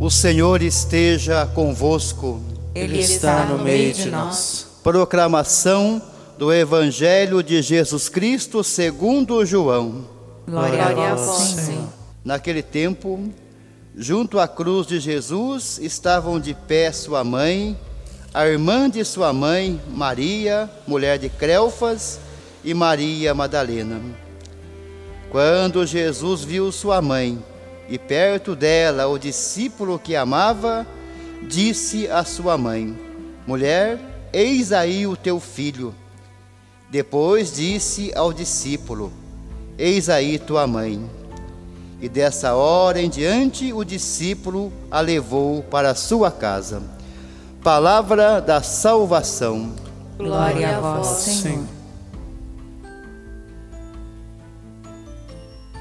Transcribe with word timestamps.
O 0.00 0.08
Senhor 0.08 0.62
esteja 0.62 1.44
convosco. 1.44 2.40
Ele 2.74 3.00
está 3.00 3.44
no 3.44 3.62
meio 3.62 3.92
de 3.92 4.08
nós. 4.08 4.66
Proclamação 4.82 6.00
do 6.38 6.50
Evangelho 6.50 7.42
de 7.42 7.60
Jesus 7.60 8.08
Cristo 8.08 8.64
segundo 8.64 9.44
João. 9.44 10.06
Glória 10.48 10.86
a 10.86 11.14
vós, 11.14 11.38
Senhor. 11.40 11.84
Naquele 12.24 12.62
tempo, 12.62 13.28
junto 13.94 14.38
à 14.38 14.48
cruz 14.48 14.86
de 14.86 14.98
Jesus 14.98 15.78
estavam 15.82 16.40
de 16.40 16.54
pé 16.54 16.90
sua 16.92 17.22
mãe, 17.22 17.78
a 18.32 18.46
irmã 18.46 18.88
de 18.88 19.04
sua 19.04 19.34
mãe, 19.34 19.78
Maria, 19.90 20.70
mulher 20.86 21.18
de 21.18 21.28
Crelfas, 21.28 22.18
e 22.64 22.72
Maria 22.72 23.34
Madalena. 23.34 24.00
Quando 25.30 25.84
Jesus 25.84 26.42
viu 26.42 26.72
sua 26.72 27.02
mãe 27.02 27.38
e 27.90 27.98
perto 27.98 28.54
dela 28.54 29.08
o 29.08 29.18
discípulo 29.18 29.98
que 29.98 30.14
amava, 30.14 30.86
disse 31.42 32.06
à 32.08 32.24
sua 32.24 32.56
mãe: 32.56 32.96
Mulher, 33.44 33.98
eis 34.32 34.72
aí 34.72 35.08
o 35.08 35.16
teu 35.16 35.40
filho. 35.40 35.92
Depois 36.88 37.52
disse 37.52 38.12
ao 38.14 38.32
discípulo: 38.32 39.12
Eis 39.76 40.08
aí 40.08 40.38
tua 40.38 40.68
mãe. 40.68 41.04
E 42.00 42.08
dessa 42.08 42.54
hora 42.54 43.02
em 43.02 43.10
diante 43.10 43.72
o 43.72 43.84
discípulo 43.84 44.72
a 44.88 45.00
levou 45.00 45.62
para 45.64 45.94
sua 45.94 46.30
casa. 46.30 46.80
Palavra 47.62 48.40
da 48.40 48.62
salvação. 48.62 49.74
Glória 50.16 50.76
a 50.76 50.80
vós, 50.80 51.06
Senhor. 51.06 51.79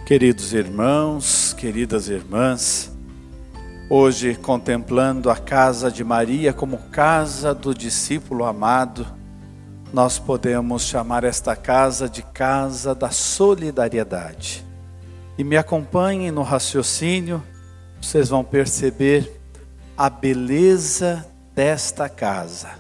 Queridos 0.10 0.54
irmãos, 0.54 1.54
queridas 1.54 2.10
irmãs, 2.10 2.92
hoje 3.88 4.34
contemplando 4.34 5.30
a 5.30 5.36
casa 5.36 5.92
de 5.92 6.04
Maria 6.04 6.52
como 6.52 6.80
casa 6.90 7.54
do 7.54 7.76
discípulo 7.76 8.44
amado, 8.44 9.06
nós 9.94 10.18
podemos 10.18 10.82
chamar 10.82 11.24
esta 11.24 11.56
casa 11.56 12.10
de 12.10 12.24
casa 12.24 12.96
da 12.96 13.12
solidariedade. 13.12 14.66
E 15.38 15.44
me 15.44 15.56
acompanhem 15.56 16.32
no 16.32 16.42
raciocínio, 16.42 17.44
vocês 18.02 18.30
vão 18.30 18.44
perceber 18.44 19.40
a 19.96 20.10
beleza 20.10 21.24
desta 21.54 22.10
casa. 22.10 22.80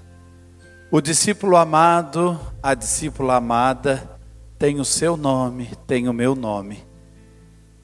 O 0.90 1.00
discípulo 1.00 1.58
amado, 1.58 2.40
a 2.64 2.74
discípula 2.74 3.36
amada, 3.36 4.18
tem 4.58 4.80
o 4.80 4.84
seu 4.84 5.16
nome, 5.16 5.70
tem 5.86 6.10
o 6.10 6.14
meu 6.14 6.34
nome. 6.34 6.89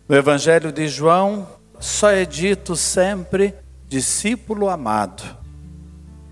No 0.08 0.16
Evangelho 0.16 0.72
de 0.72 0.88
João, 0.88 1.48
só 1.80 2.12
é 2.12 2.26
dito 2.26 2.76
sempre 2.76 3.56
discípulo 3.88 4.70
amado. 4.70 5.24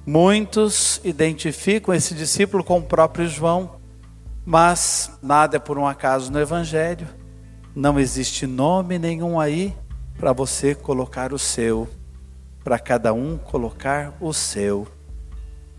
Muitos 0.06 1.02
identificam 1.04 1.92
esse 1.92 2.14
discípulo 2.14 2.64
com 2.64 2.78
o 2.78 2.84
próprio 2.84 3.28
João, 3.28 3.78
mas 4.46 5.10
nada 5.24 5.56
é 5.56 5.60
por 5.60 5.80
um 5.80 5.88
acaso 5.88 6.32
no 6.32 6.40
Evangelho. 6.40 7.08
Não 7.76 8.00
existe 8.00 8.46
nome 8.46 9.00
nenhum 9.00 9.40
aí 9.40 9.76
para 10.20 10.34
você 10.34 10.76
colocar 10.76 11.34
o 11.34 11.40
seu, 11.40 11.90
para 12.64 12.78
cada 12.78 13.12
um 13.12 13.40
colocar 13.40 14.14
o 14.22 14.32
seu. 14.34 14.88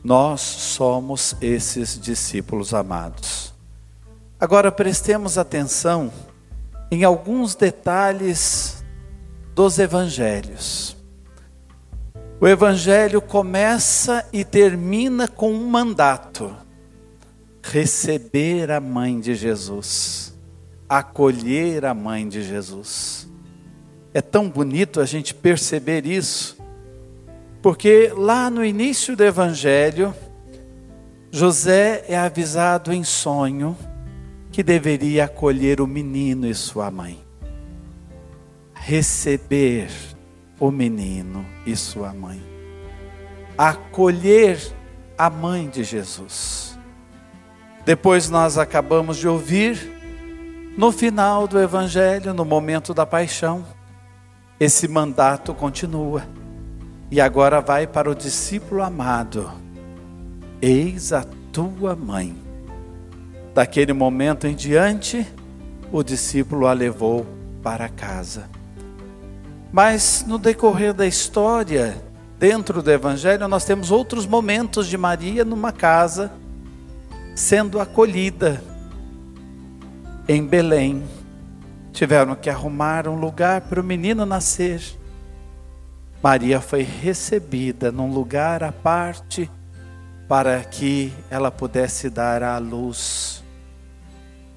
Nós 0.03 0.41
somos 0.41 1.37
esses 1.41 1.97
discípulos 1.97 2.75
amados. 2.75 3.55
Agora 4.41 4.73
prestemos 4.73 5.39
atenção 5.39 6.11
em 6.95 7.03
alguns 7.03 7.57
detalhes 7.57 8.85
dos 9.53 9.81
evangelhos. 9.81 10.97
O 12.41 12.47
evangelho 12.47 13.21
começa 13.21 14.25
e 14.33 14.45
termina 14.45 15.27
com 15.27 15.53
um 15.53 15.69
mandato: 15.69 16.55
receber 17.61 18.71
a 18.71 18.79
mãe 18.79 19.19
de 19.19 19.35
Jesus, 19.35 20.39
acolher 20.89 21.85
a 21.85 21.93
mãe 21.93 22.29
de 22.29 22.45
Jesus. 22.45 23.29
É 24.13 24.23
tão 24.23 24.49
bonito 24.49 25.01
a 25.01 25.05
gente 25.05 25.35
perceber 25.35 26.07
isso, 26.07 26.57
porque 27.61 28.13
lá 28.17 28.49
no 28.49 28.65
início 28.65 29.17
do 29.17 29.25
evangelho, 29.25 30.15
José 31.33 32.05
é 32.07 32.17
avisado 32.17 32.93
em 32.93 33.03
sonho 33.03 33.77
que 34.55 34.63
deveria 34.63 35.25
acolher 35.25 35.81
o 35.81 35.87
menino 35.87 36.47
e 36.47 36.55
sua 36.55 36.89
mãe. 36.89 37.19
Receber 38.73 39.91
o 40.61 40.71
menino 40.71 41.45
e 41.67 41.75
sua 41.75 42.15
mãe. 42.15 42.41
Acolher 43.59 44.57
a 45.19 45.29
mãe 45.29 45.69
de 45.69 45.83
Jesus. 45.83 46.79
Depois 47.85 48.31
nós 48.31 48.57
acabamos 48.57 49.17
de 49.17 49.27
ouvir, 49.27 49.77
no 50.79 50.93
final 50.93 51.49
do 51.49 51.59
Evangelho, 51.59 52.33
no 52.33 52.45
momento 52.45 52.95
da 52.95 53.05
paixão, 53.05 53.67
esse 54.61 54.87
mandato 54.87 55.53
continua. 55.53 56.23
E 57.11 57.21
agora 57.21 57.61
vai 57.61 57.89
para 57.89 58.09
o 58.09 58.15
discípulo 58.15 58.85
amado: 58.85 59.51
Eis 60.63 61.13
a 61.13 61.25
tua 61.53 61.97
mãe. 61.97 62.44
Daquele 63.55 63.93
momento 63.93 64.49
em 64.49 64.55
diante, 64.57 65.25
o 65.93 66.03
discípulo 66.03 66.67
a 66.67 66.73
levou 66.73 67.25
para 67.63 67.89
casa. 67.89 68.51
Mas 69.71 70.25
no 70.27 70.39
decorrer 70.39 70.93
da 70.93 71.07
história, 71.07 71.97
dentro 72.37 72.83
do 72.83 72.91
Evangelho, 72.91 73.47
nós 73.47 73.65
temos 73.65 73.93
outros 73.93 74.27
momentos 74.27 74.89
de 74.89 74.99
Maria 74.99 75.45
numa 75.45 75.71
casa, 75.71 76.33
sendo 77.37 77.79
acolhida 77.79 78.61
em 80.27 80.45
Belém. 80.45 81.05
Tiveram 81.93 82.35
que 82.35 82.51
arrumar 82.51 83.07
um 83.07 83.15
lugar 83.15 83.61
para 83.61 83.81
o 83.81 83.85
menino 83.85 84.27
nascer. 84.27 84.83
Maria 86.21 86.61
foi 86.61 86.83
recebida 86.83 87.93
num 87.93 88.13
lugar 88.13 88.65
à 88.65 88.73
parte 88.73 89.49
para 90.27 90.59
que 90.65 91.13
ela 91.31 91.53
pudesse 91.53 92.11
dar 92.11 92.43
à 92.43 92.59
luz 92.59 93.44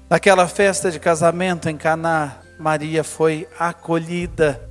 Naquela 0.08 0.48
festa 0.48 0.90
de 0.90 0.98
casamento 0.98 1.68
em 1.68 1.76
Caná, 1.76 2.38
Maria 2.58 3.04
foi 3.04 3.46
acolhida. 3.58 4.66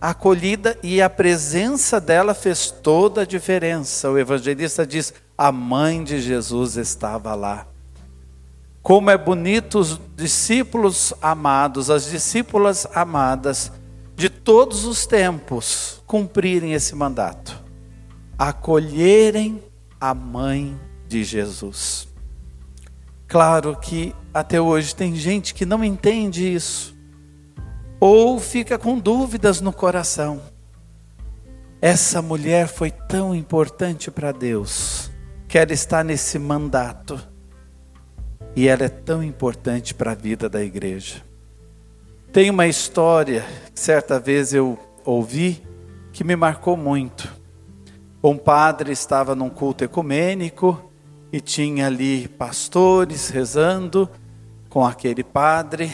Acolhida 0.00 0.76
e 0.82 1.00
a 1.00 1.08
presença 1.08 2.00
dela 2.00 2.34
fez 2.34 2.70
toda 2.70 3.22
a 3.22 3.26
diferença. 3.26 4.10
O 4.10 4.18
evangelista 4.18 4.84
diz: 4.84 5.14
a 5.36 5.52
mãe 5.52 6.02
de 6.02 6.20
Jesus 6.20 6.76
estava 6.76 7.36
lá. 7.36 7.68
Como 8.82 9.10
é 9.10 9.18
bonito 9.18 9.78
os 9.78 10.00
discípulos 10.16 11.14
amados, 11.22 11.88
as 11.88 12.06
discípulas 12.06 12.86
amadas 12.94 13.70
de 14.16 14.28
todos 14.28 14.84
os 14.84 15.06
tempos 15.06 16.02
cumprirem 16.04 16.72
esse 16.72 16.96
mandato. 16.96 17.62
Acolherem 18.36 19.62
a 20.00 20.12
mãe 20.14 20.76
de 21.06 21.22
Jesus. 21.22 22.07
Claro 23.28 23.76
que 23.76 24.14
até 24.32 24.58
hoje 24.58 24.96
tem 24.96 25.14
gente 25.14 25.52
que 25.52 25.66
não 25.66 25.84
entende 25.84 26.50
isso, 26.50 26.96
ou 28.00 28.40
fica 28.40 28.78
com 28.78 28.98
dúvidas 28.98 29.60
no 29.60 29.70
coração. 29.70 30.40
Essa 31.78 32.22
mulher 32.22 32.66
foi 32.68 32.90
tão 32.90 33.34
importante 33.34 34.10
para 34.10 34.32
Deus, 34.32 35.10
que 35.46 35.58
ela 35.58 35.74
está 35.74 36.02
nesse 36.02 36.38
mandato, 36.38 37.20
e 38.56 38.66
ela 38.66 38.84
é 38.84 38.88
tão 38.88 39.22
importante 39.22 39.94
para 39.94 40.12
a 40.12 40.14
vida 40.14 40.48
da 40.48 40.64
igreja. 40.64 41.22
Tem 42.32 42.48
uma 42.48 42.66
história 42.66 43.44
que 43.74 43.78
certa 43.78 44.18
vez 44.18 44.54
eu 44.54 44.78
ouvi 45.04 45.62
que 46.14 46.24
me 46.24 46.34
marcou 46.34 46.78
muito. 46.78 47.30
Um 48.24 48.38
padre 48.38 48.90
estava 48.90 49.34
num 49.34 49.50
culto 49.50 49.84
ecumênico 49.84 50.87
e 51.32 51.40
tinha 51.40 51.86
ali 51.86 52.26
pastores 52.26 53.28
rezando 53.28 54.08
com 54.68 54.84
aquele 54.84 55.24
padre, 55.24 55.90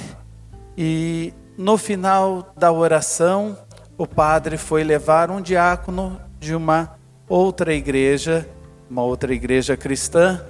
e 0.77 1.33
no 1.57 1.79
final 1.79 2.53
da 2.57 2.73
oração, 2.73 3.57
o 3.97 4.07
padre 4.07 4.57
foi 4.57 4.83
levar 4.83 5.31
um 5.31 5.41
diácono 5.41 6.21
de 6.41 6.55
uma 6.55 6.97
outra 7.29 7.73
igreja, 7.73 8.49
uma 8.91 9.03
outra 9.03 9.33
igreja 9.33 9.77
cristã, 9.77 10.45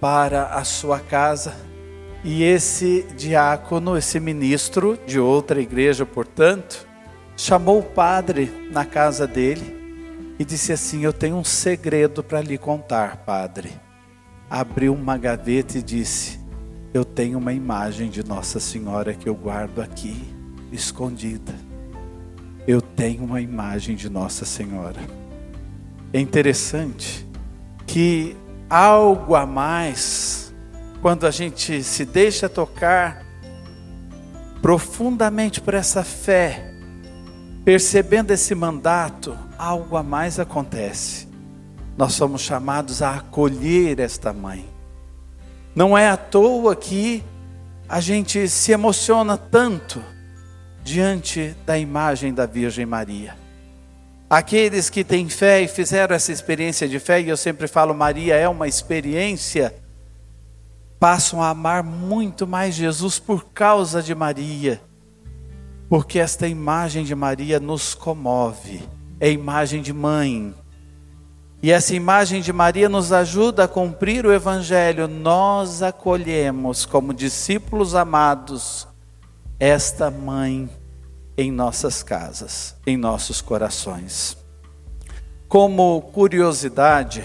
para 0.00 0.46
a 0.46 0.64
sua 0.64 0.98
casa. 0.98 1.54
E 2.24 2.42
esse 2.42 3.06
diácono, 3.16 3.96
esse 3.96 4.18
ministro 4.18 4.98
de 5.06 5.20
outra 5.20 5.60
igreja, 5.60 6.06
portanto, 6.06 6.86
chamou 7.36 7.80
o 7.80 7.84
padre 7.84 8.68
na 8.70 8.84
casa 8.84 9.26
dele 9.26 9.76
e 10.38 10.44
disse 10.44 10.72
assim: 10.72 11.04
Eu 11.04 11.12
tenho 11.12 11.36
um 11.36 11.44
segredo 11.44 12.22
para 12.22 12.40
lhe 12.40 12.56
contar, 12.56 13.18
padre 13.18 13.87
abriu 14.50 14.94
uma 14.94 15.16
gaveta 15.16 15.78
e 15.78 15.82
disse: 15.82 16.38
Eu 16.92 17.04
tenho 17.04 17.38
uma 17.38 17.52
imagem 17.52 18.10
de 18.10 18.24
Nossa 18.24 18.58
Senhora 18.60 19.14
que 19.14 19.28
eu 19.28 19.34
guardo 19.34 19.80
aqui, 19.80 20.16
escondida. 20.72 21.54
eu 22.66 22.82
tenho 22.82 23.24
uma 23.24 23.40
imagem 23.40 23.96
de 23.96 24.10
Nossa 24.10 24.44
Senhora. 24.44 25.00
É 26.12 26.20
interessante 26.20 27.26
que 27.86 28.36
algo 28.68 29.34
a 29.34 29.46
mais, 29.46 30.54
quando 31.00 31.26
a 31.26 31.30
gente 31.30 31.82
se 31.82 32.04
deixa 32.04 32.48
tocar 32.48 33.24
profundamente 34.60 35.60
por 35.60 35.74
essa 35.74 36.02
fé, 36.02 36.74
percebendo 37.64 38.32
esse 38.32 38.54
mandato, 38.54 39.36
algo 39.56 39.96
a 39.96 40.02
mais 40.02 40.38
acontece. 40.38 41.27
Nós 41.98 42.12
somos 42.12 42.42
chamados 42.42 43.02
a 43.02 43.16
acolher 43.16 43.98
esta 43.98 44.32
mãe. 44.32 44.64
Não 45.74 45.98
é 45.98 46.08
à 46.08 46.16
toa 46.16 46.76
que 46.76 47.24
a 47.88 48.00
gente 48.00 48.48
se 48.48 48.70
emociona 48.70 49.36
tanto 49.36 50.00
diante 50.84 51.56
da 51.66 51.76
imagem 51.76 52.32
da 52.32 52.46
Virgem 52.46 52.86
Maria. 52.86 53.36
Aqueles 54.30 54.88
que 54.88 55.02
têm 55.02 55.28
fé 55.28 55.60
e 55.62 55.66
fizeram 55.66 56.14
essa 56.14 56.30
experiência 56.30 56.88
de 56.88 57.00
fé, 57.00 57.20
e 57.20 57.30
eu 57.30 57.36
sempre 57.36 57.66
falo, 57.66 57.92
Maria 57.92 58.36
é 58.36 58.48
uma 58.48 58.68
experiência, 58.68 59.74
passam 61.00 61.42
a 61.42 61.48
amar 61.48 61.82
muito 61.82 62.46
mais 62.46 62.76
Jesus 62.76 63.18
por 63.18 63.46
causa 63.46 64.00
de 64.00 64.14
Maria, 64.14 64.80
porque 65.88 66.20
esta 66.20 66.46
imagem 66.46 67.02
de 67.02 67.14
Maria 67.16 67.58
nos 67.58 67.92
comove, 67.92 68.88
é 69.18 69.28
imagem 69.32 69.82
de 69.82 69.92
mãe. 69.92 70.54
E 71.60 71.72
essa 71.72 71.94
imagem 71.94 72.40
de 72.40 72.52
Maria 72.52 72.88
nos 72.88 73.12
ajuda 73.12 73.64
a 73.64 73.68
cumprir 73.68 74.24
o 74.24 74.32
Evangelho. 74.32 75.08
Nós 75.08 75.82
acolhemos, 75.82 76.86
como 76.86 77.12
discípulos 77.12 77.96
amados, 77.96 78.86
esta 79.58 80.08
mãe 80.08 80.70
em 81.36 81.50
nossas 81.50 82.00
casas, 82.02 82.76
em 82.86 82.96
nossos 82.96 83.40
corações. 83.40 84.38
Como 85.48 86.00
curiosidade, 86.12 87.24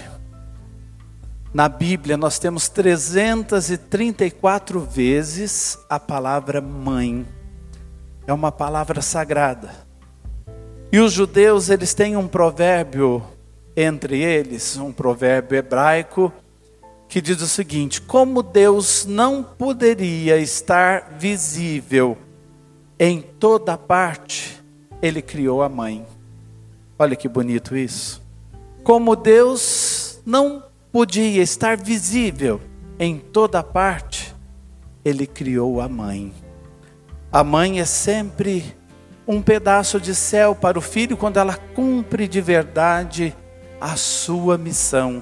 na 1.53 1.69
Bíblia 1.69 2.17
nós 2.17 2.39
temos 2.39 2.67
334 2.69 4.79
vezes 4.79 5.77
a 5.87 5.99
palavra 5.99 6.59
mãe. 6.59 7.23
É 8.25 8.33
uma 8.33 8.51
palavra 8.51 9.03
sagrada. 9.03 9.69
E 10.91 10.99
os 10.99 11.13
judeus, 11.13 11.69
eles 11.69 11.93
têm 11.93 12.17
um 12.17 12.27
provérbio 12.27 13.23
entre 13.75 14.21
eles, 14.21 14.77
um 14.77 14.91
provérbio 14.91 15.57
hebraico, 15.57 16.31
que 17.07 17.21
diz 17.21 17.41
o 17.41 17.47
seguinte: 17.47 18.01
Como 18.01 18.41
Deus 18.41 19.05
não 19.05 19.43
poderia 19.43 20.37
estar 20.37 21.15
visível 21.17 22.17
em 22.99 23.21
toda 23.21 23.77
parte, 23.77 24.63
Ele 25.01 25.21
criou 25.21 25.61
a 25.61 25.69
mãe. 25.69 26.05
Olha 26.97 27.15
que 27.15 27.27
bonito 27.27 27.75
isso. 27.75 28.21
Como 28.83 29.15
Deus 29.15 30.21
não 30.25 30.63
podia 30.91 31.41
estar 31.41 31.77
visível 31.77 32.61
em 32.99 33.17
toda 33.17 33.63
parte, 33.63 34.33
Ele 35.03 35.25
criou 35.25 35.81
a 35.81 35.89
mãe. 35.89 36.33
A 37.31 37.43
mãe 37.43 37.79
é 37.79 37.85
sempre 37.85 38.75
um 39.27 39.41
pedaço 39.41 39.99
de 39.99 40.13
céu 40.13 40.53
para 40.53 40.77
o 40.77 40.81
filho 40.81 41.17
quando 41.17 41.37
ela 41.37 41.55
cumpre 41.55 42.27
de 42.27 42.41
verdade 42.41 43.35
a 43.83 43.97
sua 43.97 44.57
missão. 44.57 45.21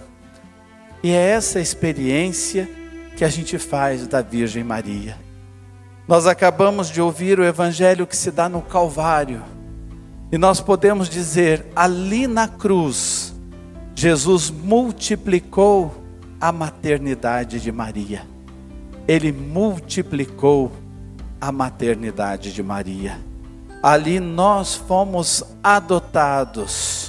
E 1.02 1.10
é 1.10 1.30
essa 1.32 1.60
experiência 1.60 2.70
que 3.18 3.26
a 3.26 3.28
gente 3.28 3.58
faz 3.58 4.06
da 4.06 4.22
Virgem 4.22 4.64
Maria. 4.64 5.18
Nós 6.08 6.28
acabamos 6.28 6.92
de 6.92 7.02
ouvir 7.02 7.40
o 7.40 7.44
evangelho 7.44 8.06
que 8.06 8.16
se 8.16 8.30
dá 8.30 8.48
no 8.48 8.62
Calvário. 8.62 9.42
E 10.32 10.38
nós 10.38 10.62
podemos 10.62 11.10
dizer, 11.10 11.66
ali 11.76 12.28
na 12.28 12.48
cruz, 12.48 13.34
Jesus 13.96 14.52
multiplicou 14.52 15.96
a 16.40 16.52
maternidade 16.52 17.60
de 17.60 17.72
Maria. 17.72 18.28
Ele 19.08 19.32
multiplicou 19.32 20.72
a 21.40 21.52
maternidade 21.52 22.54
de 22.54 22.62
Maria. 22.62 23.20
Ali 23.82 24.20
nós 24.20 24.76
fomos 24.76 25.44
adotados 25.64 27.01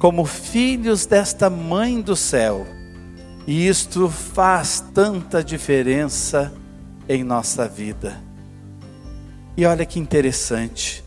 como 0.00 0.24
filhos 0.24 1.04
desta 1.04 1.50
mãe 1.50 2.00
do 2.00 2.16
céu. 2.16 2.66
E 3.46 3.68
isto 3.68 4.08
faz 4.08 4.82
tanta 4.94 5.44
diferença 5.44 6.52
em 7.06 7.22
nossa 7.22 7.68
vida. 7.68 8.18
E 9.56 9.66
olha 9.66 9.84
que 9.84 10.00
interessante, 10.00 11.04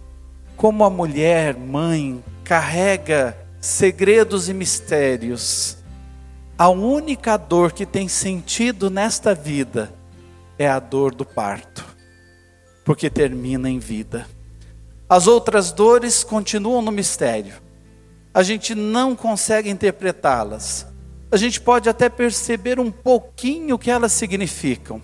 como 0.55 0.83
a 0.83 0.91
mulher, 0.91 1.57
mãe, 1.57 2.23
carrega 2.43 3.35
segredos 3.59 4.47
e 4.47 4.53
mistérios. 4.53 5.77
A 6.55 6.69
única 6.69 7.35
dor 7.35 7.71
que 7.71 7.87
tem 7.87 8.07
sentido 8.07 8.91
nesta 8.91 9.33
vida 9.33 9.91
é 10.55 10.69
a 10.69 10.77
dor 10.77 11.15
do 11.15 11.25
parto, 11.25 11.83
porque 12.85 13.09
termina 13.09 13.67
em 13.71 13.79
vida. 13.79 14.27
As 15.09 15.25
outras 15.25 15.71
dores 15.71 16.23
continuam 16.23 16.83
no 16.83 16.91
mistério. 16.91 17.62
A 18.33 18.41
gente 18.43 18.73
não 18.73 19.15
consegue 19.15 19.69
interpretá-las. 19.69 20.87
A 21.31 21.37
gente 21.37 21.61
pode 21.61 21.89
até 21.89 22.09
perceber 22.09 22.79
um 22.79 22.91
pouquinho 22.91 23.75
o 23.75 23.79
que 23.79 23.91
elas 23.91 24.11
significam 24.11 25.01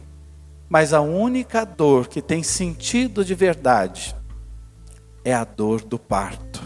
mas 0.69 0.93
a 0.93 1.01
única 1.01 1.65
dor 1.65 2.07
que 2.07 2.21
tem 2.21 2.43
sentido 2.43 3.25
de 3.25 3.33
verdade 3.33 4.15
é 5.25 5.33
a 5.33 5.43
dor 5.43 5.81
do 5.81 5.97
parto. 5.97 6.61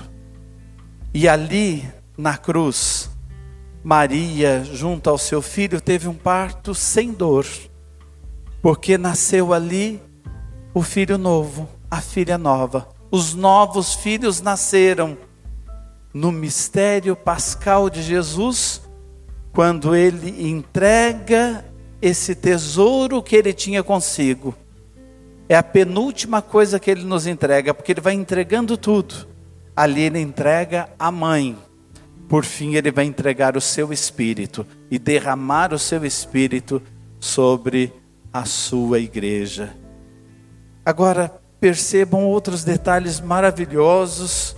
E 1.13 1.27
ali, 1.27 1.89
na 2.18 2.38
cruz, 2.38 3.09
Maria, 3.81 4.63
junto 4.63 5.09
ao 5.09 5.18
seu 5.18 5.42
filho, 5.42 5.80
teve 5.80 6.09
um 6.09 6.13
parto 6.13 6.75
sem 6.75 7.13
dor, 7.13 7.48
porque 8.62 8.98
nasceu 8.98 9.54
ali 9.54 10.01
o 10.74 10.81
filho 10.81 11.18
novo, 11.18 11.69
a 11.89 12.01
filha 12.01 12.38
nova. 12.38 12.89
Os 13.09 13.33
novos 13.33 13.94
filhos 13.94 14.42
nasceram 14.42 15.18
no 16.13 16.31
mistério 16.31 17.15
pascal 17.15 17.89
de 17.89 18.01
Jesus, 18.01 18.81
quando 19.51 19.95
ele 19.95 20.48
entrega 20.48 21.65
esse 22.01 22.36
tesouro 22.36 23.24
que 23.24 23.36
ele 23.36 23.54
tinha 23.54 23.81
consigo. 23.81 24.54
É 25.50 25.56
a 25.56 25.63
penúltima 25.63 26.42
coisa 26.42 26.80
que 26.80 26.92
ele 26.92 27.04
nos 27.04 27.25
entrega, 27.25 27.74
porque 27.74 27.92
ele 27.92 28.02
vai 28.02 28.14
entregando 28.14 28.78
tudo. 28.78 29.28
Ali 29.76 30.02
ele 30.02 30.19
entrega 30.19 30.90
a 30.99 31.11
mãe. 31.11 31.57
Por 32.30 32.45
fim, 32.45 32.76
ele 32.76 32.92
vai 32.92 33.06
entregar 33.06 33.57
o 33.57 33.61
seu 33.61 33.92
espírito 33.92 34.66
e 34.90 34.97
derramar 34.99 35.73
o 35.73 35.80
seu 35.80 36.06
espírito 36.06 36.81
sobre 37.19 37.94
a 38.31 38.45
sua 38.45 38.99
igreja. 38.99 39.76
Agora, 40.85 41.31
percebam 41.59 42.26
outros 42.26 42.64
detalhes 42.64 43.21
maravilhosos 43.21 44.56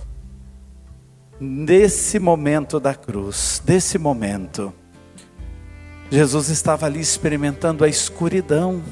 nesse 1.40 2.18
momento 2.18 2.80
da 2.80 2.94
cruz, 2.94 3.62
desse 3.64 3.98
momento. 3.98 4.72
Jesus 6.10 6.48
estava 6.48 6.86
ali 6.86 7.00
experimentando 7.00 7.84
a 7.84 7.88
escuridão 7.88 8.82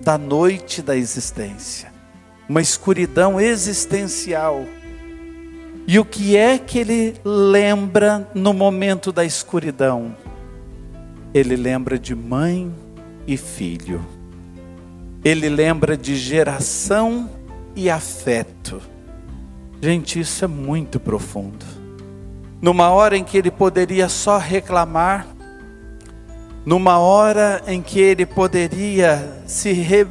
da 0.00 0.18
noite 0.18 0.82
da 0.82 0.96
existência, 0.96 1.92
uma 2.48 2.60
escuridão 2.60 3.40
existencial. 3.40 4.64
E 5.86 5.98
o 5.98 6.04
que 6.04 6.36
é 6.36 6.58
que 6.58 6.78
ele 6.78 7.16
lembra 7.24 8.28
no 8.34 8.52
momento 8.52 9.12
da 9.12 9.24
escuridão? 9.24 10.16
Ele 11.32 11.56
lembra 11.56 11.98
de 11.98 12.14
mãe 12.14 12.72
e 13.26 13.36
filho. 13.36 14.04
Ele 15.24 15.48
lembra 15.48 15.96
de 15.96 16.16
geração 16.16 17.30
e 17.76 17.88
afeto. 17.88 18.80
Gente, 19.82 20.20
isso 20.20 20.44
é 20.44 20.48
muito 20.48 21.00
profundo. 21.00 21.64
Numa 22.60 22.90
hora 22.90 23.16
em 23.16 23.24
que 23.24 23.38
ele 23.38 23.50
poderia 23.50 24.10
só 24.10 24.36
reclamar, 24.36 25.26
numa 26.66 26.98
hora 26.98 27.62
em 27.66 27.80
que 27.80 27.98
ele 27.98 28.26
poderia 28.26 29.42
se 29.46 29.72
re, 29.72 30.06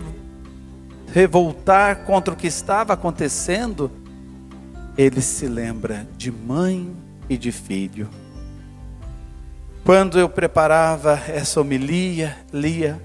revoltar 1.14 2.04
contra 2.06 2.34
o 2.34 2.38
que 2.38 2.48
estava 2.48 2.94
acontecendo, 2.94 3.92
ele 4.98 5.22
se 5.22 5.48
lembra 5.48 6.08
de 6.18 6.32
mãe 6.32 6.92
e 7.30 7.38
de 7.38 7.52
filho. 7.52 8.10
Quando 9.86 10.20
eu 10.20 10.28
preparava 10.28 11.22
essa 11.28 11.62
homilia, 11.62 12.36
lia 12.52 13.00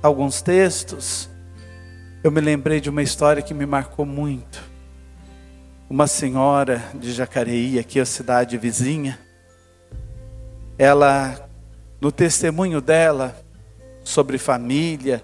alguns 0.00 0.40
textos, 0.40 1.28
eu 2.22 2.30
me 2.30 2.40
lembrei 2.40 2.80
de 2.80 2.88
uma 2.88 3.02
história 3.02 3.42
que 3.42 3.52
me 3.52 3.66
marcou 3.66 4.06
muito. 4.06 4.73
Uma 5.88 6.06
senhora 6.06 6.82
de 6.94 7.12
Jacareí, 7.12 7.78
aqui 7.78 8.00
a 8.00 8.06
cidade 8.06 8.56
vizinha, 8.56 9.18
ela 10.78 11.46
no 12.00 12.10
testemunho 12.10 12.80
dela 12.80 13.36
sobre 14.02 14.38
família 14.38 15.22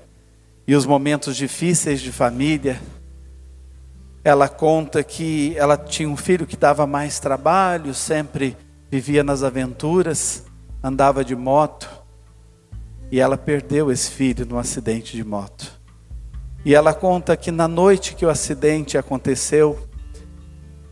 e 0.66 0.74
os 0.74 0.84
momentos 0.84 1.34
difíceis 1.34 2.00
de 2.02 2.12
família, 2.12 2.78
ela 4.22 4.50
conta 4.50 5.02
que 5.02 5.54
ela 5.56 5.78
tinha 5.78 6.08
um 6.08 6.16
filho 6.16 6.46
que 6.46 6.58
dava 6.58 6.86
mais 6.86 7.18
trabalho, 7.18 7.94
sempre 7.94 8.54
vivia 8.90 9.24
nas 9.24 9.42
aventuras, 9.42 10.44
andava 10.82 11.24
de 11.24 11.34
moto, 11.34 11.88
e 13.10 13.18
ela 13.18 13.38
perdeu 13.38 13.90
esse 13.90 14.10
filho 14.10 14.44
num 14.44 14.58
acidente 14.58 15.16
de 15.16 15.24
moto. 15.24 15.80
E 16.66 16.74
ela 16.74 16.92
conta 16.92 17.34
que 17.34 17.50
na 17.50 17.66
noite 17.66 18.14
que 18.14 18.26
o 18.26 18.30
acidente 18.30 18.98
aconteceu, 18.98 19.88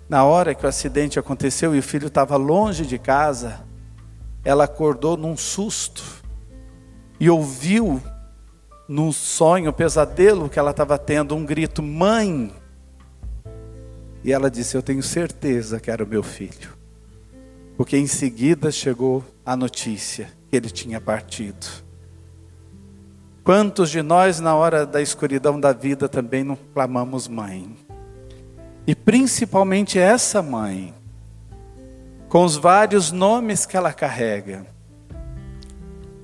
na 0.09 0.25
hora 0.25 0.55
que 0.55 0.65
o 0.65 0.69
acidente 0.69 1.19
aconteceu 1.19 1.75
e 1.75 1.79
o 1.79 1.83
filho 1.83 2.07
estava 2.07 2.37
longe 2.37 2.87
de 2.87 2.99
casa, 2.99 3.61
ela 4.45 4.65
acordou 4.65 5.17
num 5.17 5.37
susto 5.37 6.03
e 7.21 7.29
ouviu 7.29 8.03
num 8.89 9.13
sonho, 9.13 9.73
pesadelo 9.73 10.49
que 10.49 10.59
ela 10.59 10.71
estava 10.71 10.97
tendo, 10.97 11.37
um 11.37 11.45
grito: 11.45 11.83
Mãe! 11.83 12.53
E 14.25 14.33
ela 14.33 14.51
disse: 14.51 14.77
Eu 14.77 14.83
tenho 14.83 15.03
certeza 15.03 15.79
que 15.79 15.91
era 15.91 16.03
o 16.03 16.07
meu 16.07 16.23
filho. 16.23 16.77
Porque 17.77 17.97
em 17.97 18.07
seguida 18.07 18.73
chegou 18.73 19.23
a 19.45 19.55
notícia 19.55 20.31
que 20.51 20.57
ele 20.57 20.71
tinha 20.71 21.01
partido. 21.01 21.67
Quantos 23.45 23.91
de 23.91 24.03
nós, 24.03 24.41
na 24.41 24.55
hora 24.55 24.85
da 24.85 25.01
escuridão 25.01 25.61
da 25.61 25.73
vida, 25.73 26.09
também 26.09 26.43
não 26.43 26.57
clamamos 26.75 27.29
mãe? 27.29 27.77
E 28.89 28.95
principalmente 28.95 29.99
essa 29.99 30.41
mãe, 30.41 30.95
com 32.27 32.43
os 32.43 32.57
vários 32.57 33.13
nomes 33.13 33.67
que 33.67 33.77
ela 33.77 33.93
carrega. 33.93 34.67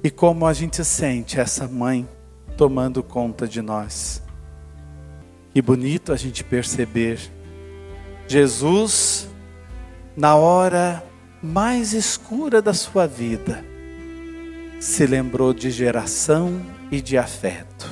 E 0.03 0.11
como 0.11 0.47
a 0.47 0.53
gente 0.55 0.83
sente 0.83 1.39
essa 1.39 1.69
mãe 1.69 2.09
tomando 2.57 3.03
conta 3.03 3.47
de 3.47 3.61
nós. 3.61 4.23
Que 5.53 5.61
bonito 5.61 6.11
a 6.11 6.17
gente 6.17 6.43
perceber 6.43 7.21
Jesus 8.27 9.29
na 10.17 10.35
hora 10.35 11.05
mais 11.43 11.93
escura 11.93 12.63
da 12.63 12.73
sua 12.73 13.07
vida 13.07 13.63
se 14.81 15.07
lembrou 15.07 15.53
de 15.53 15.71
geração 15.71 16.63
e 16.91 17.03
de 17.03 17.19
afeto, 17.19 17.91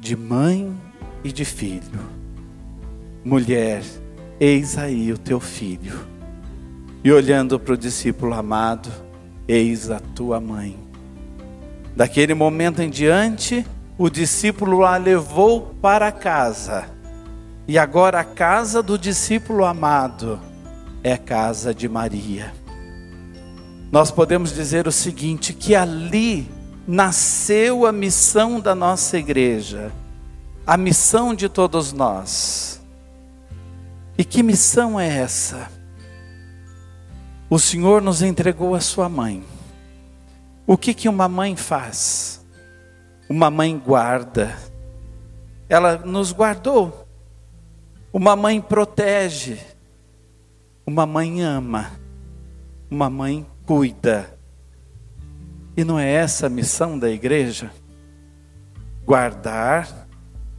de 0.00 0.16
mãe 0.16 0.76
e 1.22 1.30
de 1.30 1.44
filho. 1.44 2.23
Mulher, 3.24 3.82
eis 4.38 4.76
aí 4.76 5.10
o 5.10 5.16
teu 5.16 5.40
filho. 5.40 6.06
E 7.02 7.10
olhando 7.10 7.58
para 7.58 7.72
o 7.72 7.76
discípulo 7.76 8.34
amado, 8.34 8.90
eis 9.48 9.90
a 9.90 9.98
tua 9.98 10.38
mãe. 10.38 10.78
Daquele 11.96 12.34
momento 12.34 12.82
em 12.82 12.90
diante, 12.90 13.64
o 13.96 14.10
discípulo 14.10 14.84
a 14.84 14.98
levou 14.98 15.74
para 15.80 16.12
casa. 16.12 16.84
E 17.66 17.78
agora 17.78 18.20
a 18.20 18.24
casa 18.24 18.82
do 18.82 18.98
discípulo 18.98 19.64
amado 19.64 20.38
é 21.02 21.14
a 21.14 21.18
casa 21.18 21.74
de 21.74 21.88
Maria. 21.88 22.52
Nós 23.90 24.10
podemos 24.10 24.52
dizer 24.54 24.86
o 24.86 24.92
seguinte: 24.92 25.54
que 25.54 25.74
ali 25.74 26.46
nasceu 26.86 27.86
a 27.86 27.92
missão 27.92 28.60
da 28.60 28.74
nossa 28.74 29.16
igreja, 29.16 29.90
a 30.66 30.76
missão 30.76 31.34
de 31.34 31.48
todos 31.48 31.90
nós. 31.90 32.73
E 34.16 34.24
que 34.24 34.42
missão 34.42 34.98
é 34.98 35.08
essa? 35.08 35.68
O 37.50 37.58
Senhor 37.58 38.00
nos 38.00 38.22
entregou 38.22 38.74
a 38.74 38.80
sua 38.80 39.08
mãe. 39.08 39.44
O 40.66 40.76
que, 40.78 40.94
que 40.94 41.08
uma 41.08 41.28
mãe 41.28 41.56
faz? 41.56 42.44
Uma 43.28 43.50
mãe 43.50 43.76
guarda. 43.78 44.56
Ela 45.68 45.98
nos 45.98 46.32
guardou. 46.32 47.06
Uma 48.12 48.36
mãe 48.36 48.60
protege. 48.60 49.58
Uma 50.86 51.04
mãe 51.04 51.42
ama. 51.42 51.92
Uma 52.90 53.10
mãe 53.10 53.46
cuida. 53.66 54.38
E 55.76 55.82
não 55.82 55.98
é 55.98 56.08
essa 56.08 56.46
a 56.46 56.50
missão 56.50 56.98
da 56.98 57.10
igreja? 57.10 57.72
Guardar 59.04 60.06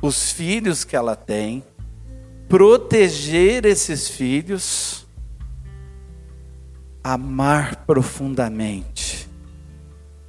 os 0.02 0.32
filhos 0.32 0.84
que 0.84 0.96
ela 0.96 1.16
tem, 1.16 1.64
proteger 2.48 3.66
esses 3.66 4.08
filhos, 4.08 5.06
amar 7.04 7.86
profundamente 7.86 9.30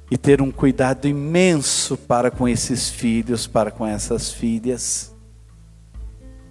e 0.09 0.17
ter 0.17 0.41
um 0.41 0.51
cuidado 0.51 1.07
imenso 1.07 1.97
para 1.97 2.31
com 2.31 2.47
esses 2.47 2.89
filhos, 2.89 3.45
para 3.45 3.71
com 3.71 3.85
essas 3.85 4.31
filhas. 4.31 5.13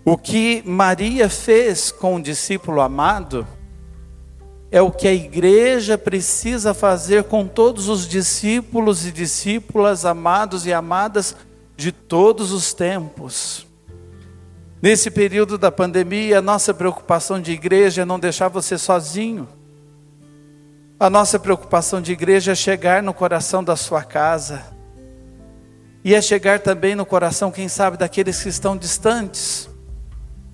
O 0.05 0.17
que 0.17 0.63
Maria 0.65 1.29
fez 1.29 1.91
com 1.91 2.17
o 2.17 2.23
discípulo 2.23 2.81
amado 2.81 3.47
é 4.71 4.81
o 4.81 4.91
que 4.91 5.09
a 5.09 5.15
igreja 5.15 5.97
precisa 5.97 6.75
fazer 6.75 7.25
com 7.25 7.47
todos 7.47 7.89
os 7.89 8.07
discípulos 8.07 9.07
e 9.07 9.13
discípulas 9.13 10.05
amados 10.05 10.67
e 10.67 10.73
amadas 10.73 11.35
de 11.77 11.91
todos 11.91 12.53
os 12.53 12.73
tempos. 12.73 13.66
Nesse 14.81 15.11
período 15.11 15.57
da 15.57 15.73
pandemia, 15.73 16.39
a 16.39 16.43
nossa 16.43 16.75
preocupação 16.75 17.41
de 17.41 17.53
igreja 17.53 18.03
é 18.03 18.05
não 18.05 18.19
deixar 18.19 18.49
você 18.49 18.77
sozinho. 18.77 19.49
A 21.01 21.09
nossa 21.09 21.39
preocupação 21.39 22.01
de 22.01 22.13
igreja 22.13 22.53
é 22.53 22.55
chegar 22.55 23.03
no 23.03 23.15
coração 23.15 23.65
da 23.65 23.75
sua 23.75 24.03
casa. 24.03 24.65
E 26.05 26.15
é 26.15 26.21
chegar 26.21 26.61
também 26.61 26.95
no 26.95 27.07
coração, 27.07 27.51
quem 27.51 27.69
sabe, 27.69 27.97
daqueles 27.97 28.43
que 28.43 28.49
estão 28.49 28.77
distantes 28.77 29.69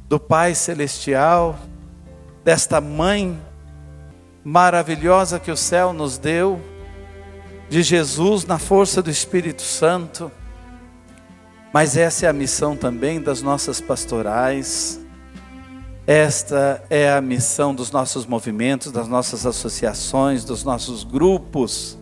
do 0.08 0.18
Pai 0.18 0.54
Celestial, 0.54 1.58
desta 2.44 2.80
mãe 2.80 3.40
maravilhosa 4.44 5.38
que 5.38 5.50
o 5.50 5.56
céu 5.56 5.92
nos 5.92 6.16
deu, 6.16 6.60
de 7.68 7.82
Jesus 7.82 8.44
na 8.44 8.58
força 8.58 9.02
do 9.02 9.10
Espírito 9.10 9.62
Santo. 9.62 10.30
Mas 11.72 11.96
essa 11.96 12.26
é 12.26 12.28
a 12.28 12.32
missão 12.32 12.76
também 12.76 13.20
das 13.20 13.42
nossas 13.42 13.80
pastorais 13.80 15.02
esta 16.06 16.82
é 16.90 17.12
a 17.12 17.20
missão 17.20 17.72
dos 17.72 17.92
nossos 17.92 18.26
movimentos, 18.26 18.90
das 18.90 19.06
nossas 19.06 19.46
associações, 19.46 20.44
dos 20.44 20.64
nossos 20.64 21.04
grupos. 21.04 21.96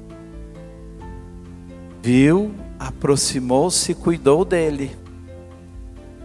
Viu, 2.02 2.54
aproximou-se 2.78 3.94
cuidou 3.94 4.42
dele. 4.42 4.96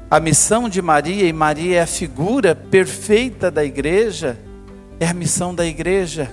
A 0.09 0.21
missão 0.21 0.69
de 0.69 0.81
Maria, 0.81 1.27
e 1.27 1.33
Maria 1.33 1.79
é 1.79 1.81
a 1.81 1.87
figura 1.87 2.55
perfeita 2.55 3.51
da 3.51 3.65
igreja, 3.65 4.39
é 4.97 5.07
a 5.07 5.13
missão 5.13 5.53
da 5.53 5.65
igreja. 5.65 6.31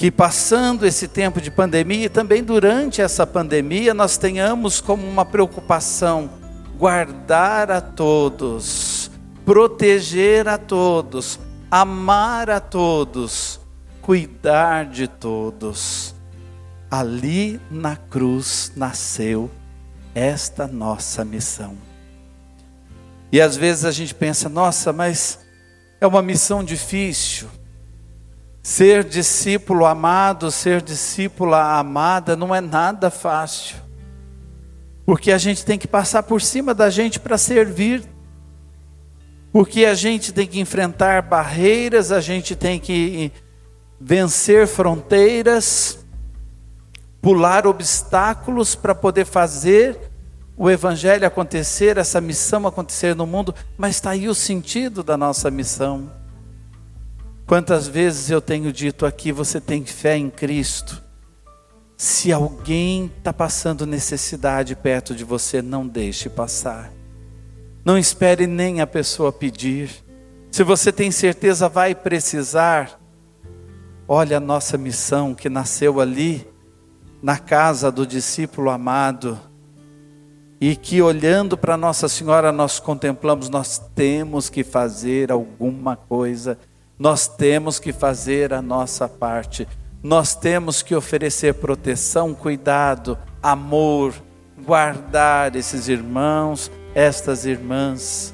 Que 0.00 0.10
passando 0.10 0.86
esse 0.86 1.06
tempo 1.06 1.40
de 1.40 1.50
pandemia 1.50 2.06
e 2.06 2.08
também 2.08 2.42
durante 2.42 3.02
essa 3.02 3.26
pandemia, 3.26 3.92
nós 3.92 4.16
tenhamos 4.16 4.80
como 4.80 5.06
uma 5.06 5.26
preocupação 5.26 6.30
guardar 6.78 7.70
a 7.70 7.82
todos 7.82 9.10
proteger 9.50 10.46
a 10.46 10.56
todos, 10.56 11.40
amar 11.68 12.48
a 12.50 12.60
todos, 12.60 13.60
cuidar 14.00 14.86
de 14.86 15.08
todos. 15.08 16.14
Ali 16.88 17.60
na 17.68 17.96
cruz 17.96 18.72
nasceu 18.76 19.50
esta 20.14 20.68
nossa 20.68 21.24
missão. 21.24 21.76
E 23.32 23.40
às 23.40 23.56
vezes 23.56 23.84
a 23.84 23.90
gente 23.90 24.14
pensa, 24.14 24.48
nossa, 24.48 24.92
mas 24.92 25.40
é 26.00 26.06
uma 26.06 26.22
missão 26.22 26.62
difícil. 26.62 27.48
Ser 28.62 29.04
discípulo 29.04 29.86
amado, 29.86 30.50
ser 30.50 30.82
discípula 30.82 31.78
amada 31.78 32.36
não 32.36 32.54
é 32.54 32.60
nada 32.60 33.10
fácil. 33.10 33.76
Porque 35.06 35.32
a 35.32 35.38
gente 35.38 35.64
tem 35.64 35.78
que 35.78 35.88
passar 35.88 36.22
por 36.22 36.40
cima 36.42 36.74
da 36.74 36.90
gente 36.90 37.18
para 37.18 37.38
servir 37.38 38.08
porque 39.52 39.84
a 39.84 39.94
gente 39.94 40.32
tem 40.32 40.46
que 40.46 40.60
enfrentar 40.60 41.22
barreiras, 41.22 42.12
a 42.12 42.20
gente 42.20 42.54
tem 42.54 42.78
que 42.78 43.32
vencer 44.00 44.66
fronteiras, 44.66 45.98
pular 47.20 47.66
obstáculos 47.66 48.74
para 48.74 48.94
poder 48.94 49.26
fazer 49.26 49.98
o 50.56 50.70
Evangelho 50.70 51.26
acontecer, 51.26 51.96
essa 51.96 52.20
missão 52.20 52.66
acontecer 52.66 53.16
no 53.16 53.26
mundo, 53.26 53.54
mas 53.76 53.96
está 53.96 54.10
aí 54.10 54.28
o 54.28 54.34
sentido 54.34 55.02
da 55.02 55.16
nossa 55.16 55.50
missão. 55.50 56.19
Quantas 57.50 57.88
vezes 57.88 58.30
eu 58.30 58.40
tenho 58.40 58.72
dito 58.72 59.04
aqui, 59.04 59.32
você 59.32 59.60
tem 59.60 59.84
fé 59.84 60.16
em 60.16 60.30
Cristo? 60.30 61.02
Se 61.96 62.32
alguém 62.32 63.10
está 63.18 63.32
passando 63.32 63.84
necessidade 63.84 64.76
perto 64.76 65.16
de 65.16 65.24
você, 65.24 65.60
não 65.60 65.84
deixe 65.84 66.28
passar. 66.28 66.92
Não 67.84 67.98
espere 67.98 68.46
nem 68.46 68.80
a 68.80 68.86
pessoa 68.86 69.32
pedir. 69.32 69.90
Se 70.48 70.62
você 70.62 70.92
tem 70.92 71.10
certeza 71.10 71.68
vai 71.68 71.92
precisar, 71.92 73.00
olha 74.06 74.36
a 74.36 74.40
nossa 74.40 74.78
missão 74.78 75.34
que 75.34 75.50
nasceu 75.50 76.00
ali, 76.00 76.46
na 77.20 77.36
casa 77.36 77.90
do 77.90 78.06
discípulo 78.06 78.70
amado. 78.70 79.36
e 80.60 80.76
que 80.76 81.02
olhando 81.02 81.56
para 81.56 81.76
Nossa 81.76 82.08
Senhora 82.08 82.52
nós 82.52 82.78
contemplamos, 82.78 83.48
nós 83.48 83.78
temos 83.92 84.48
que 84.48 84.62
fazer 84.62 85.32
alguma 85.32 85.96
coisa, 85.96 86.56
nós 87.00 87.26
temos 87.26 87.80
que 87.80 87.92
fazer 87.92 88.52
a 88.52 88.62
nossa 88.62 89.08
parte, 89.08 89.66
nós 90.02 90.36
temos 90.36 90.82
que 90.82 90.94
oferecer 90.94 91.54
proteção, 91.54 92.34
cuidado, 92.34 93.18
amor, 93.42 94.14
guardar 94.64 95.56
esses 95.56 95.88
irmãos, 95.88 96.70
estas 96.94 97.44
irmãs. 97.44 98.32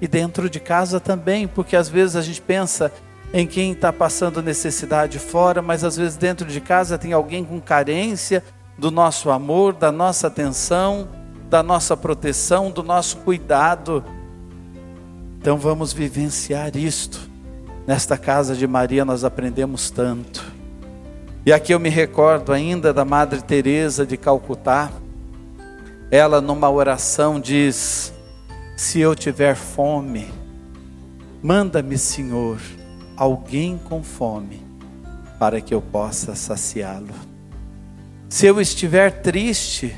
E 0.00 0.06
dentro 0.06 0.50
de 0.50 0.60
casa 0.60 1.00
também, 1.00 1.46
porque 1.48 1.76
às 1.76 1.88
vezes 1.88 2.16
a 2.16 2.22
gente 2.22 2.42
pensa 2.42 2.92
em 3.32 3.46
quem 3.46 3.72
está 3.72 3.92
passando 3.92 4.42
necessidade 4.42 5.18
fora, 5.18 5.62
mas 5.62 5.84
às 5.84 5.96
vezes 5.96 6.16
dentro 6.16 6.46
de 6.46 6.60
casa 6.60 6.98
tem 6.98 7.12
alguém 7.12 7.44
com 7.44 7.60
carência 7.60 8.42
do 8.76 8.90
nosso 8.90 9.30
amor, 9.30 9.72
da 9.72 9.90
nossa 9.90 10.26
atenção 10.26 11.08
da 11.54 11.62
nossa 11.62 11.96
proteção, 11.96 12.68
do 12.68 12.82
nosso 12.82 13.18
cuidado. 13.18 14.04
Então 15.38 15.56
vamos 15.56 15.92
vivenciar 15.92 16.76
isto. 16.76 17.30
Nesta 17.86 18.16
casa 18.16 18.54
de 18.54 18.66
Maria 18.66 19.04
nós 19.04 19.24
aprendemos 19.24 19.90
tanto. 19.90 20.44
E 21.44 21.52
aqui 21.52 21.72
eu 21.74 21.80
me 21.80 21.88
recordo 21.88 22.52
ainda 22.52 22.92
da 22.92 23.04
Madre 23.04 23.42
Teresa 23.42 24.06
de 24.06 24.16
Calcutá. 24.16 24.90
Ela 26.10 26.40
numa 26.40 26.70
oração 26.70 27.38
diz: 27.38 28.12
Se 28.76 29.00
eu 29.00 29.14
tiver 29.14 29.54
fome, 29.54 30.28
manda-me, 31.42 31.98
Senhor, 31.98 32.58
alguém 33.16 33.78
com 33.78 34.02
fome, 34.02 34.62
para 35.38 35.60
que 35.60 35.74
eu 35.74 35.82
possa 35.82 36.34
saciá-lo. 36.34 37.14
Se 38.28 38.46
eu 38.46 38.60
estiver 38.60 39.22
triste, 39.22 39.94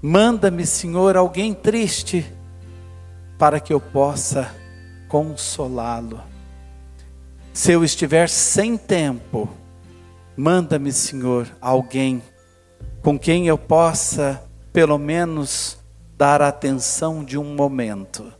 Manda-me, 0.00 0.64
Senhor, 0.64 1.16
alguém 1.16 1.52
triste, 1.52 2.24
para 3.36 3.58
que 3.58 3.72
eu 3.72 3.80
possa 3.80 4.48
consolá-lo. 5.08 6.20
Se 7.58 7.72
eu 7.72 7.82
estiver 7.82 8.28
sem 8.28 8.76
tempo, 8.76 9.48
manda-me, 10.36 10.92
Senhor, 10.92 11.48
alguém 11.60 12.22
com 13.02 13.18
quem 13.18 13.48
eu 13.48 13.58
possa, 13.58 14.40
pelo 14.72 14.96
menos, 14.96 15.76
dar 16.16 16.40
atenção 16.40 17.24
de 17.24 17.36
um 17.36 17.56
momento. 17.56 18.32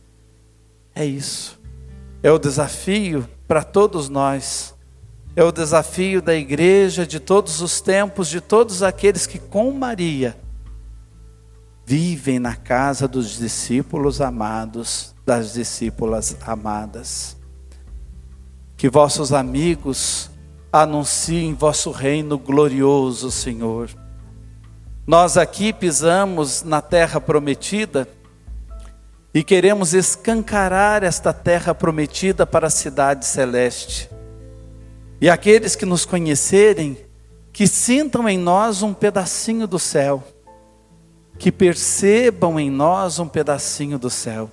É 0.95 1.03
isso. 1.03 1.59
É 2.23 2.31
o 2.31 2.39
desafio 2.39 3.27
para 3.45 3.61
todos 3.61 4.07
nós. 4.07 4.73
É 5.35 5.43
o 5.43 5.51
desafio 5.51 6.21
da 6.21 6.33
igreja 6.33 7.05
de 7.05 7.19
todos 7.19 7.59
os 7.59 7.81
tempos, 7.81 8.29
de 8.29 8.39
todos 8.39 8.81
aqueles 8.81 9.27
que 9.27 9.37
com 9.37 9.69
Maria 9.73 10.39
vivem 11.85 12.39
na 12.39 12.55
casa 12.55 13.05
dos 13.05 13.37
discípulos 13.37 14.21
amados, 14.21 15.13
das 15.25 15.51
discípulas 15.51 16.37
amadas. 16.47 17.37
Que 18.79 18.89
vossos 18.89 19.33
amigos 19.33 20.31
anunciem 20.71 21.53
vosso 21.53 21.91
reino 21.91 22.39
glorioso, 22.39 23.29
Senhor. 23.29 23.89
Nós 25.05 25.35
aqui 25.35 25.73
pisamos 25.73 26.63
na 26.63 26.81
terra 26.81 27.19
prometida 27.19 28.07
e 29.33 29.43
queremos 29.43 29.93
escancarar 29.93 31.03
esta 31.03 31.31
terra 31.31 31.75
prometida 31.75 32.47
para 32.47 32.67
a 32.67 32.71
cidade 32.71 33.25
celeste. 33.25 34.09
E 35.19 35.29
aqueles 35.29 35.75
que 35.75 35.85
nos 35.85 36.05
conhecerem, 36.05 36.97
que 37.51 37.67
sintam 37.67 38.29
em 38.29 38.37
nós 38.37 38.81
um 38.81 38.93
pedacinho 38.93 39.67
do 39.67 39.77
céu 39.77 40.23
que 41.37 41.51
percebam 41.51 42.59
em 42.59 42.69
nós 42.71 43.19
um 43.19 43.27
pedacinho 43.27 43.99
do 43.99 44.09
céu. 44.09 44.49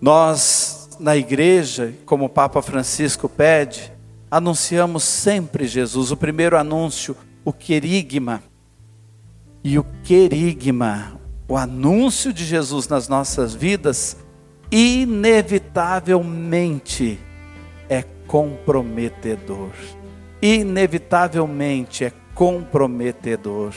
Nós, 0.00 0.79
na 1.00 1.16
igreja, 1.16 1.92
como 2.04 2.26
o 2.26 2.28
Papa 2.28 2.62
Francisco 2.62 3.28
pede, 3.28 3.92
anunciamos 4.30 5.02
sempre 5.02 5.66
Jesus. 5.66 6.12
O 6.12 6.16
primeiro 6.16 6.56
anúncio, 6.56 7.16
o 7.44 7.52
querigma. 7.52 8.40
E 9.64 9.76
o 9.78 9.84
querigma, 10.04 11.20
o 11.48 11.56
anúncio 11.56 12.32
de 12.32 12.44
Jesus 12.44 12.86
nas 12.88 13.08
nossas 13.08 13.52
vidas, 13.54 14.16
inevitavelmente 14.70 17.18
é 17.88 18.04
comprometedor. 18.26 19.72
Inevitavelmente 20.40 22.04
é 22.04 22.12
comprometedor. 22.34 23.74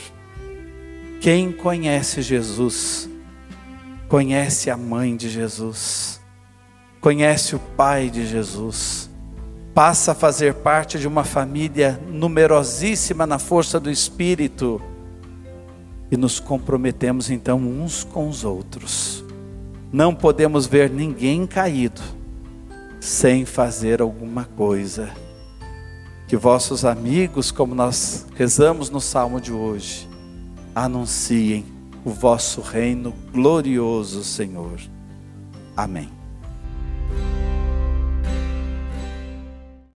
Quem 1.20 1.52
conhece 1.52 2.22
Jesus, 2.22 3.10
conhece 4.08 4.70
a 4.70 4.76
mãe 4.76 5.16
de 5.16 5.28
Jesus, 5.28 6.23
conhece 7.04 7.54
o 7.54 7.58
pai 7.58 8.08
de 8.08 8.26
Jesus, 8.26 9.10
passa 9.74 10.12
a 10.12 10.14
fazer 10.14 10.54
parte 10.54 10.98
de 10.98 11.06
uma 11.06 11.22
família 11.22 12.00
numerosíssima 12.08 13.26
na 13.26 13.38
força 13.38 13.78
do 13.78 13.90
Espírito 13.90 14.80
e 16.10 16.16
nos 16.16 16.40
comprometemos 16.40 17.28
então 17.28 17.58
uns 17.58 18.04
com 18.04 18.26
os 18.26 18.42
outros. 18.42 19.22
Não 19.92 20.14
podemos 20.14 20.66
ver 20.66 20.88
ninguém 20.88 21.46
caído 21.46 22.00
sem 22.98 23.44
fazer 23.44 24.00
alguma 24.00 24.46
coisa. 24.46 25.10
Que 26.26 26.38
vossos 26.38 26.86
amigos, 26.86 27.50
como 27.50 27.74
nós 27.74 28.24
rezamos 28.34 28.88
no 28.88 28.98
salmo 28.98 29.42
de 29.42 29.52
hoje, 29.52 30.08
anunciem 30.74 31.66
o 32.02 32.08
vosso 32.08 32.62
reino 32.62 33.12
glorioso, 33.30 34.24
Senhor. 34.24 34.80
Amém. 35.76 36.23